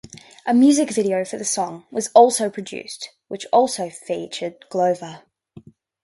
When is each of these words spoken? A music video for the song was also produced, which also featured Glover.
A 0.47 0.53
music 0.55 0.89
video 0.89 1.23
for 1.23 1.37
the 1.37 1.45
song 1.45 1.85
was 1.91 2.09
also 2.15 2.49
produced, 2.49 3.11
which 3.27 3.45
also 3.53 3.87
featured 3.91 4.65
Glover. 4.69 5.19